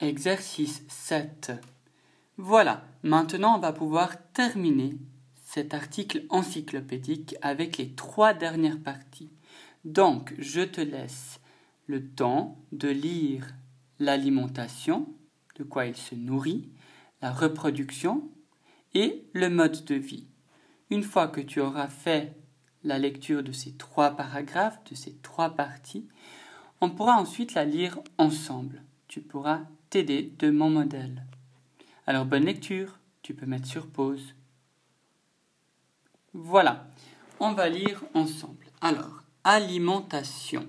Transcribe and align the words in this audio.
Exercice 0.00 0.82
7. 0.88 1.52
Voilà, 2.36 2.84
maintenant 3.02 3.56
on 3.56 3.60
va 3.60 3.72
pouvoir 3.72 4.30
terminer 4.34 4.98
cet 5.42 5.72
article 5.72 6.26
encyclopédique 6.28 7.34
avec 7.40 7.78
les 7.78 7.94
trois 7.94 8.34
dernières 8.34 8.82
parties. 8.82 9.30
Donc, 9.86 10.34
je 10.38 10.60
te 10.60 10.82
laisse 10.82 11.40
le 11.86 12.06
temps 12.06 12.58
de 12.72 12.88
lire 12.88 13.46
l'alimentation, 13.98 15.08
de 15.54 15.64
quoi 15.64 15.86
il 15.86 15.96
se 15.96 16.14
nourrit, 16.14 16.68
la 17.22 17.32
reproduction 17.32 18.28
et 18.92 19.24
le 19.32 19.48
mode 19.48 19.82
de 19.86 19.94
vie. 19.94 20.26
Une 20.90 21.04
fois 21.04 21.28
que 21.28 21.40
tu 21.40 21.58
auras 21.60 21.88
fait 21.88 22.36
la 22.84 22.98
lecture 22.98 23.42
de 23.42 23.52
ces 23.52 23.72
trois 23.72 24.10
paragraphes, 24.10 24.84
de 24.90 24.94
ces 24.94 25.14
trois 25.22 25.50
parties, 25.50 26.06
on 26.82 26.90
pourra 26.90 27.16
ensuite 27.16 27.54
la 27.54 27.64
lire 27.64 27.98
ensemble. 28.18 28.82
Tu 29.08 29.22
pourras 29.22 29.62
de 30.04 30.50
mon 30.50 30.68
modèle. 30.68 31.24
Alors 32.06 32.26
bonne 32.26 32.44
lecture, 32.44 32.98
tu 33.22 33.34
peux 33.34 33.46
mettre 33.46 33.66
sur 33.66 33.86
pause. 33.86 34.34
Voilà, 36.34 36.86
on 37.40 37.52
va 37.52 37.68
lire 37.68 38.04
ensemble. 38.12 38.66
Alors, 38.82 39.22
alimentation. 39.42 40.68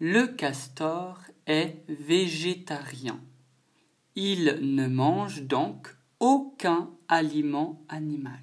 Le 0.00 0.26
castor 0.26 1.20
est 1.46 1.84
végétarien. 1.88 3.20
Il 4.16 4.58
ne 4.62 4.88
mange 4.88 5.42
donc 5.42 5.94
aucun 6.18 6.90
aliment 7.06 7.80
animal. 7.88 8.40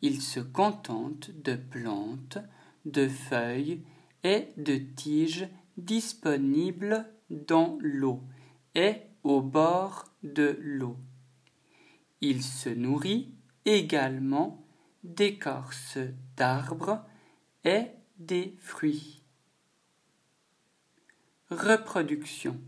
Il 0.00 0.20
se 0.20 0.40
contente 0.40 1.30
de 1.44 1.54
plantes, 1.54 2.38
de 2.84 3.06
feuilles 3.06 3.82
et 4.24 4.48
de 4.56 4.76
tiges 4.76 5.46
disponibles 5.76 7.06
dans 7.30 7.78
l'eau 7.80 8.20
et 8.74 8.96
au 9.22 9.40
bord 9.40 10.06
de 10.22 10.58
l'eau. 10.60 10.96
Il 12.20 12.42
se 12.42 12.68
nourrit 12.68 13.34
également 13.64 14.64
d'écorces 15.04 15.98
d'arbres 16.36 17.04
et 17.64 17.86
des 18.18 18.56
fruits. 18.60 19.22
Reproduction. 21.50 22.58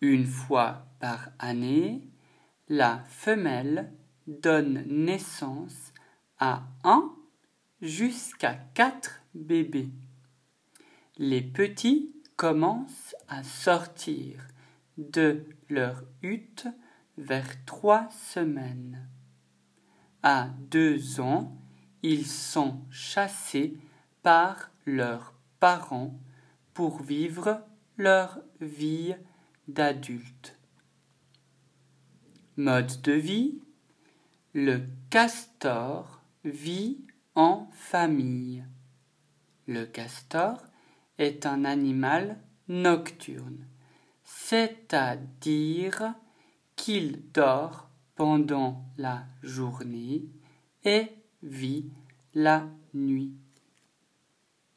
Une 0.00 0.26
fois 0.26 0.86
par 1.00 1.30
année, 1.38 2.02
la 2.68 3.04
femelle 3.08 3.92
donne 4.26 4.84
naissance 4.86 5.92
à 6.38 6.64
un 6.84 7.14
jusqu'à 7.80 8.54
quatre 8.74 9.22
bébés. 9.34 9.90
Les 11.16 11.42
petits 11.42 12.14
commencent 12.36 13.16
à 13.28 13.42
sortir 13.42 14.46
de 14.98 15.44
leur 15.70 16.04
hutte 16.22 16.66
vers 17.16 17.64
trois 17.64 18.08
semaines. 18.10 19.08
À 20.22 20.50
deux 20.70 21.20
ans, 21.20 21.56
ils 22.02 22.26
sont 22.26 22.80
chassés 22.90 23.78
par 24.22 24.70
leurs 24.84 25.34
parents 25.60 26.18
pour 26.74 27.02
vivre 27.02 27.62
leur 27.96 28.40
vie 28.60 29.14
d'adultes. 29.68 30.56
Mode 32.56 33.00
de 33.02 33.12
vie 33.12 33.60
Le 34.52 34.80
castor 35.10 36.20
vit 36.44 36.98
en 37.34 37.68
famille. 37.72 38.64
Le 39.66 39.84
castor 39.84 40.58
est 41.18 41.46
un 41.46 41.64
animal 41.64 42.40
nocturne, 42.68 43.66
c'est-à-dire 44.30 46.14
qu'il 46.76 47.32
dort 47.32 47.88
pendant 48.14 48.84
la 48.98 49.24
journée 49.42 50.26
et 50.84 51.08
vit 51.42 51.86
la 52.34 52.68
nuit. 52.92 53.32